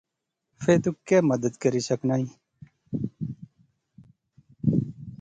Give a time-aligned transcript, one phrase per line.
[0.61, 2.29] فہ تو کیہہ مدد کری سکنائیں